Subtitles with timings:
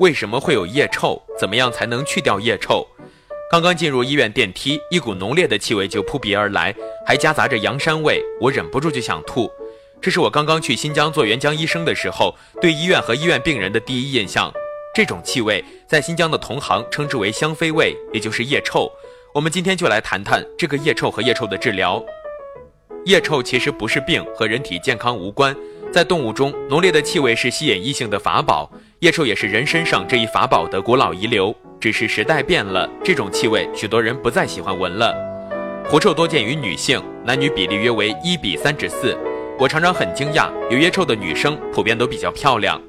[0.00, 1.20] 为什么会有腋臭？
[1.36, 2.86] 怎么样才能去掉腋臭？
[3.50, 6.72] 刚刚进入医院电梯，一股浓烈的气味就扑鼻而来，
[7.04, 9.50] 还夹杂着羊膻味，我忍不住就想吐。
[10.00, 14.52] 这是我刚刚去新疆做援疆医生的时候，对医院和医院病人的第一印象。
[14.94, 18.88] 这种气味在新疆的同行称之为香妃味，也就是腋臭。
[19.34, 22.04] 我们今天就来谈谈这个腋臭和腋臭的治疗。
[23.06, 25.56] 腋臭其实不是病，和人体健康无关。
[25.90, 31.54] 在动物中，浓烈的气味是吸引异性的法宝，腋臭也是人身上这一法宝的古老遗留。
[31.78, 35.14] 只是时代变了，这种气味许多人不再喜欢闻了。
[35.88, 39.16] 狐臭多见于女性，男女比例约为一比三至四。
[39.56, 42.82] 我常常很惊讶，有腋臭的女生普遍都比较漂亮。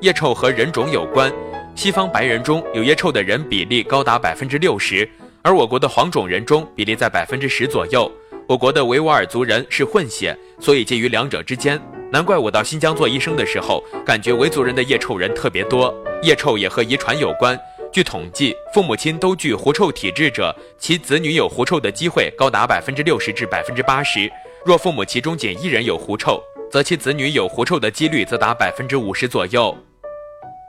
[0.00, 1.32] 腋臭和人种有关，
[1.76, 5.08] 西方白人中有腋臭的人比例高达百分之六十，
[5.42, 8.10] 而我国的黄种人中比例在百分之十左右。
[8.48, 11.80] 我国的维吾尔族人是混血，所以介于两者之间。
[12.12, 15.92] 难怪我到新疆做医生的时候，感觉维族人的腋臭人特别多。
[16.22, 17.58] 腋臭也和遗传有关。
[17.90, 24.30] 据统计，父母亲都具狐臭体质者，其子女有狐臭的机会高达百分之六十至百分之八十。
[24.62, 26.38] 若父母其中仅一人有狐臭，
[26.70, 29.74] 则其子女有狐臭的几率则达百分之五十左右。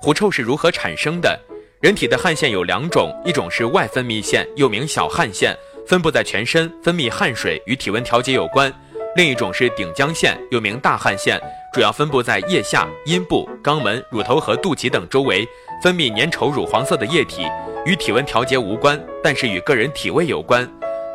[0.00, 1.36] 狐臭是如何产生的？
[1.80, 8.70] 人体的汗腺有两种，一种是外分泌腺，又名小汗腺，分布在全身，分泌汗水，与体温调节有关；
[9.14, 11.38] 另一种是顶浆腺，又名大汗腺，
[11.72, 15.46] 主要分布在腋下、阴部、肛门、乳头和肚脐等周围。
[15.82, 17.42] 分泌粘稠乳黄色的液体，
[17.84, 20.66] 与体温调节无关，但是与个人体味有关。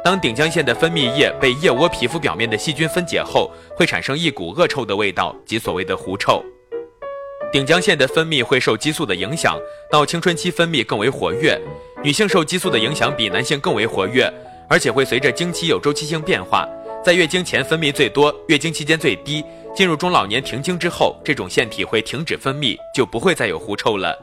[0.03, 6.43] 当顶浆腺的分泌液被腋窝皮肤表面的细菌分解后，会产生一股恶臭的味道，即所谓的狐臭。
[7.49, 9.57] 顶浆腺的分泌会受激素的影响，
[9.89, 11.59] 到青春期分泌更为活跃。
[12.03, 14.31] 女性受激素的影响比男性更为活跃，
[14.69, 16.67] 而且会随着经期有周期性变化，
[17.07, 19.41] 在月经前分泌最多，月经期间最低。
[19.73, 24.13] 进入中老年停经之后，这种腺体会停止分泌，就不会再有狐臭了。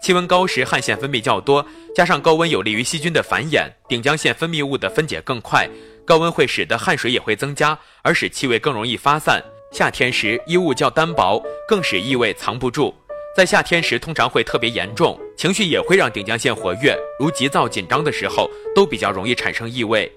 [0.00, 5.68] 气温高时，汗腺分泌较多，加上高温有利于细菌的繁衍，顶浆腺分泌物的分解更快。
[6.04, 9.42] 高温会使得汗水也会增加，而使气味更容易发散。
[9.72, 12.94] 夏天时衣物较单薄，更使异味藏不住。
[13.36, 20.08] 在夏天时通常会特别严重，情绪也会让顶浆腺活跃，如急躁、紧张的时候都比较容易产生异味。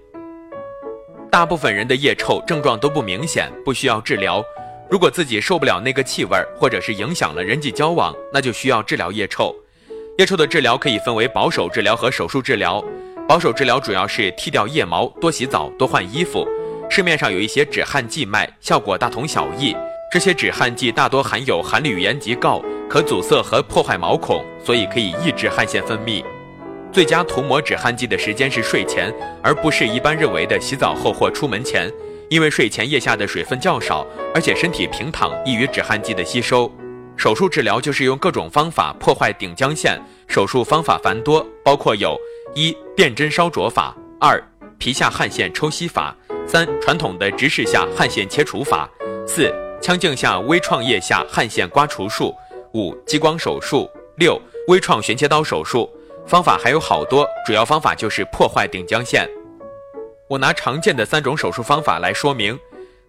[1.33, 4.45] 大部分人的腋臭症状都不明显，不需要治疗。
[4.87, 9.51] 如果自己受不了那个气味，或者是影响了人际交往，那就需要治疗腋臭。
[10.19, 12.79] 腋臭的治疗可以分为保守治疗和手术治疗。
[13.27, 16.47] 保守治疗主要是剃掉腋毛、多洗澡、多换衣服。
[16.87, 19.75] 市面上有一些止汗剂卖，效果大同小异。
[20.11, 26.23] 这些止汗剂大多含有含氯盐及锆，可阻塞和破坏毛孔，所以可以抑制汗腺分泌。
[26.93, 29.11] 最佳涂抹止汗剂的时间是睡前，
[29.41, 31.91] 而不是一般认为的洗澡后或出门前，
[32.29, 36.71] 因为睡前腋下的水分较少，而且身体平躺，易于止汗剂的吸收。
[37.17, 42.15] 手术治疗就是用各种方法破坏顶浆腺，手术方法繁多，包括有：
[42.53, 44.39] 一、电针烧灼法；二、
[44.77, 46.15] 皮下汗腺抽吸法；
[46.47, 48.87] 三、传统的直视下汗腺切除法；
[49.27, 52.31] 四、腔镜下微创腋下汗腺刮除术；
[52.75, 55.89] 五、激光手术；六、微创旋切刀手术。
[56.25, 59.29] 方法还有好多，主要方法就是破坏顶浆腺。
[60.29, 62.57] 我拿常见的三种手术方法来说明。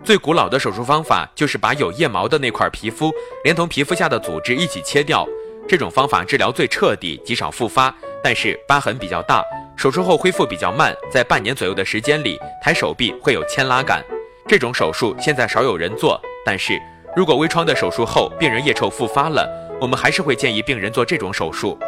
[0.02, 3.10] 最古老的手术方法就是把有腋毛的那块皮肤
[3.44, 5.26] 连同皮肤下的组织一起切掉。
[5.66, 9.42] 这种方法治疗最彻底，极少复发，但是疤痕比较大，
[9.76, 14.04] 手术后恢复比较慢，在半年左右的时间里，抬手臂会有牵拉感。
[14.46, 16.78] 这种手术现在少有人做，但是
[17.16, 19.48] 如果微创的手术后病人腋臭复发了，
[19.80, 21.78] 我们还是会建议病人做这种手术。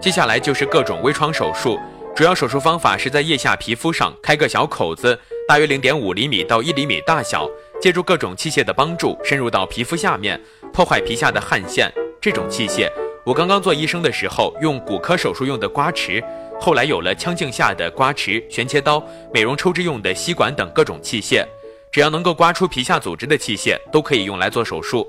[0.00, 1.80] 接下来就是各种微创手术，
[2.14, 5.18] 主要手术方法是在腋下皮肤上开个小口子。
[5.48, 7.48] 大约零点五厘米到一厘米大小，
[7.80, 10.40] 借助各种器械的帮助，深入到皮肤下面，
[10.72, 11.90] 破坏皮下的汗腺。
[12.20, 12.90] 这种器械，
[13.24, 16.22] 我刚刚做医生的时候用骨科手术用的刮池，
[16.60, 19.02] 后来有了腔镜下的刮池、旋切刀、
[19.32, 21.44] 美容抽脂用的吸管等各种器械。
[21.90, 25.08] 只要能够刮出皮下组织的器械，都可以用来做手术。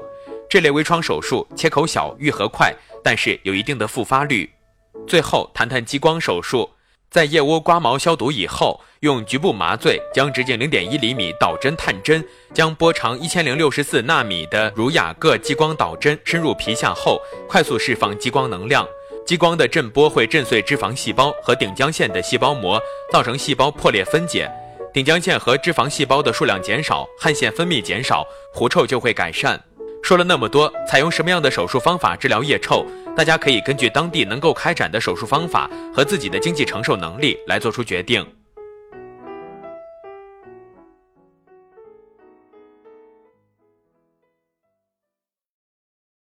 [0.50, 4.50] 这类微创手术切口小，愈合快，但是有一定的复发率。
[5.08, 6.70] 最后谈谈激光手术。
[7.09, 12.24] 在腋窝刮毛消毒以后，用局部麻醉将直径零点一厘米导针探针，
[12.54, 18.86] 将波长一千零六十四纳米的儒雅各激光导针深入皮下后，快速释放激光能量。
[19.26, 22.80] 激光的震波会震碎脂肪细胞和顶浆腺的细胞膜，
[23.12, 24.52] 造成细胞破裂分解。
[24.94, 29.62] 顶浆腺和脂肪细胞的数量减少，汗腺分泌减少，狐臭就会改善。
[30.08, 32.86] 说了那么多，采用什么样的手术方法治疗腋臭？
[33.14, 38.26] 大家可以根据当地能够开展的手术方法和自己的经济承受能力来做出决定。